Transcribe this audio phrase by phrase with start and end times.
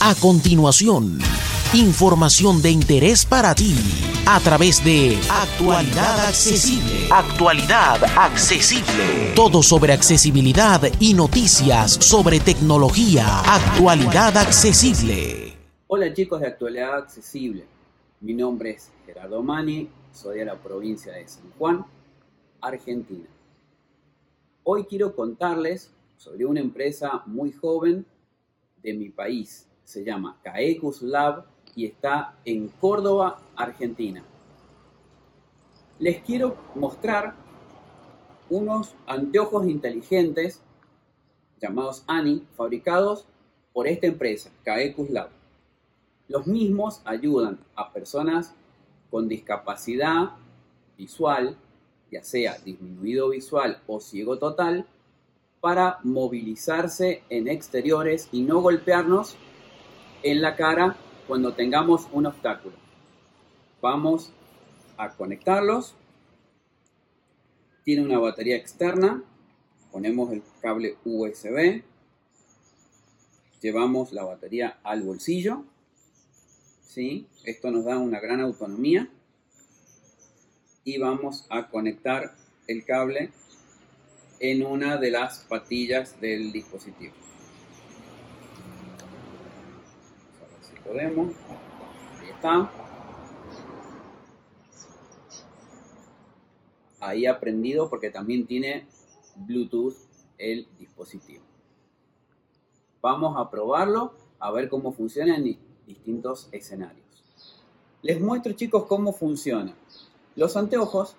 [0.00, 1.18] A continuación,
[1.72, 3.74] información de interés para ti
[4.26, 7.08] a través de Actualidad Accesible.
[7.10, 9.32] Actualidad Accesible.
[9.34, 13.40] Todo sobre accesibilidad y noticias sobre tecnología.
[13.40, 15.56] Actualidad Accesible.
[15.86, 17.64] Hola chicos de Actualidad Accesible.
[18.20, 21.86] Mi nombre es Gerardo Mani, soy de la provincia de San Juan,
[22.60, 23.28] Argentina.
[24.64, 28.04] Hoy quiero contarles sobre una empresa muy joven
[28.82, 31.44] de mi país, se llama Caecus Lab
[31.76, 34.22] y está en Córdoba, Argentina.
[35.98, 37.34] Les quiero mostrar
[38.50, 40.60] unos anteojos inteligentes
[41.60, 43.26] llamados ANI, fabricados
[43.72, 45.30] por esta empresa, Caecus Lab.
[46.28, 48.54] Los mismos ayudan a personas
[49.10, 50.30] con discapacidad
[50.96, 51.56] visual,
[52.10, 54.86] ya sea disminuido visual o ciego total,
[55.60, 59.36] para movilizarse en exteriores y no golpearnos
[60.24, 60.96] en la cara
[61.28, 62.74] cuando tengamos un obstáculo.
[63.80, 64.32] Vamos
[64.96, 65.94] a conectarlos.
[67.84, 69.22] Tiene una batería externa.
[69.92, 71.82] Ponemos el cable USB.
[73.60, 75.62] Llevamos la batería al bolsillo.
[76.82, 77.26] ¿Sí?
[77.44, 79.10] Esto nos da una gran autonomía.
[80.84, 82.34] Y vamos a conectar
[82.66, 83.30] el cable
[84.40, 87.12] en una de las patillas del dispositivo.
[90.84, 91.32] Podemos.
[92.20, 92.70] Ahí está.
[97.00, 98.86] Ahí ha prendido porque también tiene
[99.36, 99.94] Bluetooth
[100.38, 101.42] el dispositivo.
[103.02, 107.04] Vamos a probarlo a ver cómo funciona en distintos escenarios.
[108.02, 109.74] Les muestro chicos cómo funciona.
[110.36, 111.16] Los anteojos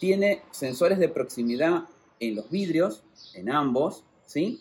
[0.00, 1.84] tienen sensores de proximidad
[2.20, 3.02] en los vidrios,
[3.34, 4.60] en ambos, ¿sí?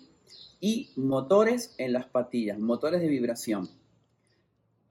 [0.60, 3.70] Y motores en las patillas, motores de vibración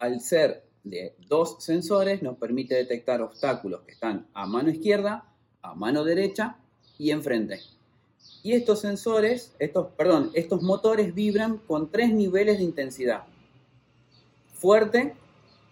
[0.04, 5.26] al ser de dos sensores, nos permite detectar obstáculos que están a mano izquierda,
[5.62, 6.56] a mano derecha
[6.98, 7.60] y enfrente.
[8.42, 13.24] Y estos sensores, estos, perdón, estos motores vibran con tres niveles de intensidad.
[14.52, 15.14] Fuerte,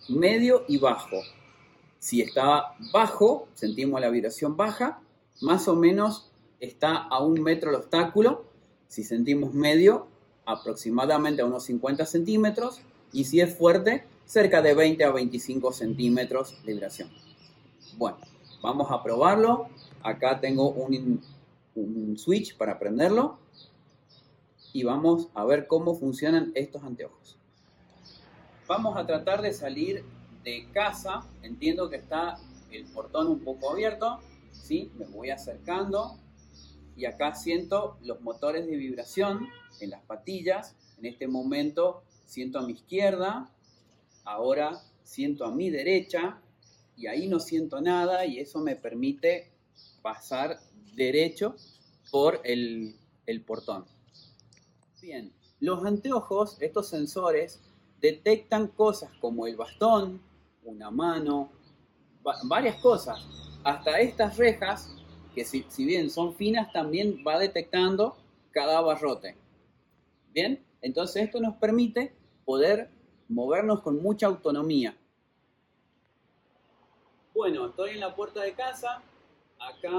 [0.09, 1.21] medio y bajo.
[1.98, 5.00] Si está bajo, sentimos la vibración baja,
[5.42, 8.44] más o menos está a un metro el obstáculo.
[8.88, 10.06] Si sentimos medio,
[10.47, 12.81] aproximadamente a unos 50 centímetros.
[13.12, 17.10] Y si es fuerte, cerca de 20 a 25 centímetros de vibración.
[17.97, 18.19] Bueno,
[18.62, 19.69] vamos a probarlo.
[20.03, 21.22] Acá tengo un,
[21.75, 23.38] un switch para prenderlo
[24.72, 27.37] y vamos a ver cómo funcionan estos anteojos.
[28.66, 30.05] Vamos a tratar de salir
[30.44, 31.27] de casa.
[31.43, 32.39] Entiendo que está
[32.71, 34.19] el portón un poco abierto.
[34.53, 34.91] ¿sí?
[34.97, 36.16] Me voy acercando
[36.97, 39.49] y acá siento los motores de vibración
[39.81, 40.75] en las patillas.
[40.99, 43.50] En este momento siento a mi izquierda
[44.25, 46.41] ahora siento a mi derecha
[46.97, 49.50] y ahí no siento nada y eso me permite
[50.03, 50.60] pasar
[50.94, 51.56] derecho
[52.10, 52.94] por el,
[53.47, 53.87] portón.
[55.00, 57.60] Bien, los anteojos, estos sensores,
[58.00, 60.21] detectan cosas como el bastón,
[60.65, 61.50] una mano,
[62.44, 63.27] varias cosas.
[63.65, 64.94] Hasta estas rejas,
[65.34, 68.16] que si, si, bien son finas, también va detectando
[68.50, 69.37] cada barrote.
[70.33, 72.12] Bien, entonces esto nos permite
[72.44, 72.91] poder
[73.32, 74.97] movernos con mucha autonomía.
[77.34, 79.03] Bueno, estoy en la puerta de casa.
[79.59, 79.93] Acá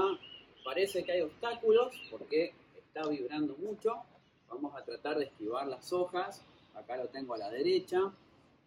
[0.64, 3.96] parece que hay obstáculos porque está vibrando mucho.
[4.48, 6.44] Vamos a tratar de esquivar las hojas.
[6.74, 8.12] Acá lo tengo a la derecha.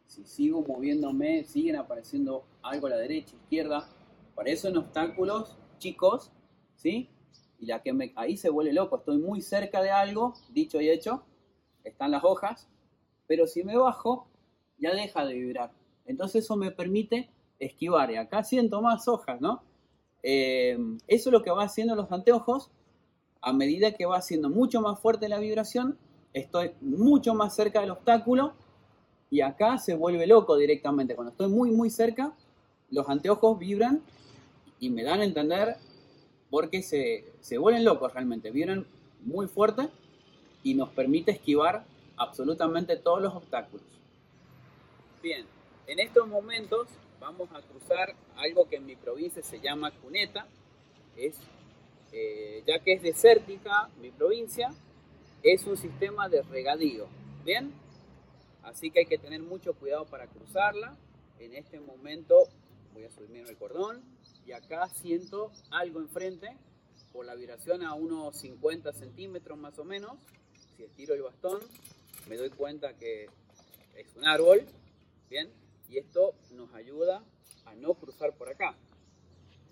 [0.05, 3.87] Si sigo moviéndome, siguen apareciendo algo a la derecha, izquierda.
[4.35, 6.31] Parecen obstáculos chicos,
[6.75, 7.09] ¿sí?
[7.59, 8.97] Y la que me, ahí se vuelve loco.
[8.97, 11.23] Estoy muy cerca de algo, dicho y hecho.
[11.83, 12.67] Están las hojas.
[13.27, 14.26] Pero si me bajo,
[14.79, 15.71] ya deja de vibrar.
[16.05, 17.29] Entonces eso me permite
[17.59, 18.11] esquivar.
[18.11, 19.61] Y acá siento más hojas, ¿no?
[20.23, 20.77] Eh,
[21.07, 22.69] eso es lo que va haciendo los anteojos.
[23.41, 25.97] A medida que va haciendo mucho más fuerte la vibración,
[26.33, 28.53] estoy mucho más cerca del obstáculo
[29.29, 31.15] y acá se vuelve loco directamente.
[31.15, 32.33] Cuando estoy muy, muy cerca,
[32.89, 34.01] los anteojos vibran
[34.79, 35.75] y me dan a entender
[36.49, 38.51] porque se, se vuelven locos realmente.
[38.51, 38.85] Vibran
[39.23, 39.89] muy fuerte
[40.63, 41.85] y nos permite esquivar
[42.17, 43.85] absolutamente todos los obstáculos.
[45.27, 45.45] Bien,
[45.87, 46.87] en estos momentos
[47.19, 50.47] vamos a cruzar algo que en mi provincia se llama cuneta,
[51.17, 51.35] es,
[52.13, 54.73] eh, ya que es desértica mi provincia,
[55.43, 57.09] es un sistema de regadío,
[57.43, 57.73] ¿bien?
[58.63, 60.95] Así que hay que tener mucho cuidado para cruzarla.
[61.39, 62.47] En este momento
[62.93, 64.01] voy a subirme el cordón
[64.45, 66.55] y acá siento algo enfrente
[67.11, 70.13] por la vibración a unos 50 centímetros más o menos.
[70.77, 71.59] Si estiro el bastón
[72.29, 73.25] me doy cuenta que
[73.97, 74.65] es un árbol,
[75.29, 75.51] ¿bien?
[75.89, 77.23] Y esto nos ayuda
[77.65, 78.75] a no cruzar por acá.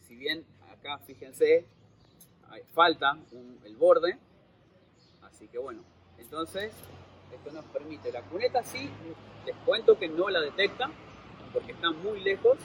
[0.01, 1.65] Si bien acá, fíjense,
[2.73, 3.17] falta
[3.63, 4.17] el borde,
[5.23, 5.83] así que bueno,
[6.17, 6.71] entonces
[7.33, 8.11] esto nos permite.
[8.11, 8.89] La cuneta sí,
[9.45, 10.89] les cuento que no la detecta,
[11.53, 12.57] porque está muy lejos,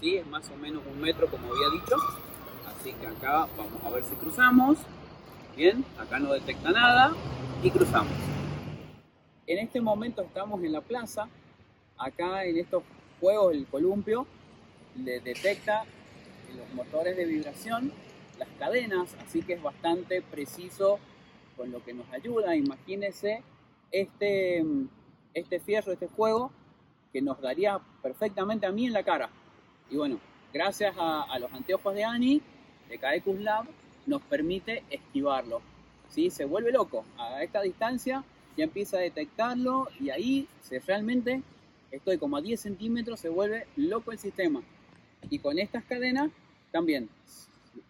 [0.00, 0.16] ¿sí?
[0.16, 1.96] es más o menos un metro como había dicho,
[2.66, 4.78] así que acá vamos a ver si cruzamos,
[5.56, 7.12] bien, acá no detecta nada
[7.62, 8.12] y cruzamos.
[9.46, 11.28] En este momento estamos en la plaza,
[12.02, 12.82] acá en estos
[13.20, 14.26] juegos el columpio
[14.96, 15.84] le detecta
[16.56, 17.92] los motores de vibración,
[18.38, 20.98] las cadenas, así que es bastante preciso
[21.56, 22.56] con lo que nos ayuda.
[22.56, 23.42] Imagínense
[23.90, 24.64] este,
[25.34, 26.50] este fierro, este juego,
[27.12, 29.30] que nos daría perfectamente a mí en la cara.
[29.90, 30.18] Y bueno,
[30.52, 32.42] gracias a, los anteojos de Ani,
[32.88, 33.66] de Kaekus Lab,
[34.06, 35.60] nos permite esquivarlo.
[36.08, 36.30] ¿sí?
[36.30, 37.04] Se vuelve loco.
[37.18, 38.24] A esta distancia
[38.56, 41.42] ya empieza a detectarlo y ahí se realmente
[41.92, 44.62] estoy como a 10 centímetros, se vuelve loco el sistema.
[45.30, 46.32] Y con estas cadenas
[46.72, 47.08] también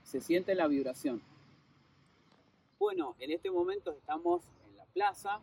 [0.03, 1.23] se siente la vibración.
[2.79, 5.41] Bueno, en este momento estamos en la plaza,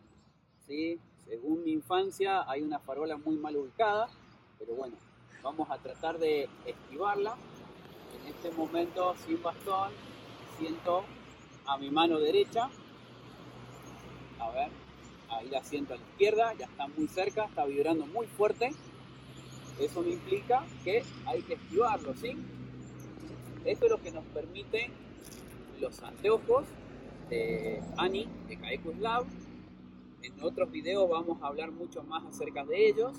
[0.67, 0.99] ¿sí?
[1.25, 4.09] según mi infancia hay una farola muy mal ubicada,
[4.57, 4.95] pero bueno,
[5.41, 7.37] vamos a tratar de esquivarla.
[8.19, 9.91] En este momento sin bastón
[10.57, 11.05] siento
[11.65, 12.69] a mi mano derecha,
[14.39, 14.69] a ver,
[15.29, 18.71] ahí la siento a la izquierda, ya está muy cerca, está vibrando muy fuerte.
[19.79, 22.35] Eso me implica que hay que esquivarlo, ¿sí?
[23.65, 24.89] Esto es lo que nos permite
[25.79, 26.65] los anteojos
[27.29, 29.25] de ANI, de Kaekus Lab.
[30.21, 33.17] En otros videos vamos a hablar mucho más acerca de ellos,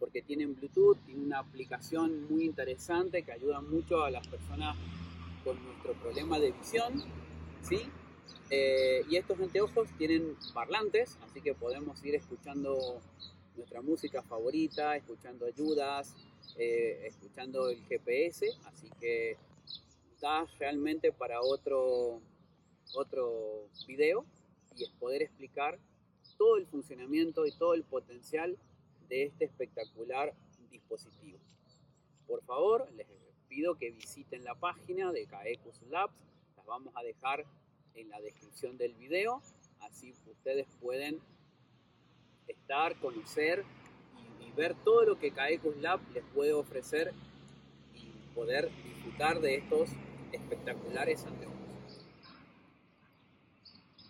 [0.00, 4.76] porque tienen Bluetooth, tienen una aplicación muy interesante que ayuda mucho a las personas
[5.44, 7.04] con nuestro problema de visión,
[7.62, 7.88] ¿sí?
[8.50, 13.00] Eh, y estos anteojos tienen parlantes, así que podemos ir escuchando
[13.56, 16.16] nuestra música favorita, escuchando ayudas,
[16.56, 19.36] eh, escuchando el GPS, así que
[20.14, 22.20] está realmente para otro,
[22.94, 24.24] otro video
[24.76, 25.78] y es poder explicar
[26.36, 28.58] todo el funcionamiento y todo el potencial
[29.08, 30.34] de este espectacular
[30.70, 31.38] dispositivo.
[32.26, 33.06] Por favor, les
[33.48, 36.14] pido que visiten la página de Kaekus Labs,
[36.56, 37.44] las vamos a dejar
[37.94, 39.42] en la descripción del video,
[39.80, 41.20] así ustedes pueden
[42.46, 43.64] estar, conocer
[44.40, 47.14] y, ver todo lo que Kaekus Lab les puede ofrecer
[47.94, 49.90] y poder disfrutar de estos
[50.32, 51.56] espectaculares anteojos.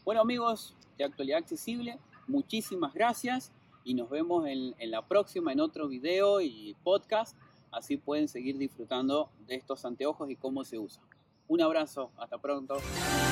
[0.05, 3.53] Bueno amigos de Actualidad Accesible, muchísimas gracias
[3.85, 7.37] y nos vemos en la próxima en otro video y podcast.
[7.71, 11.05] Así pueden seguir disfrutando de estos anteojos y cómo se usan.
[11.51, 12.77] Un abrazo, hasta pronto.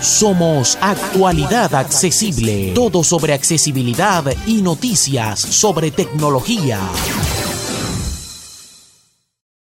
[0.03, 6.81] Somos Actualidad Accesible, todo sobre accesibilidad y noticias sobre tecnología.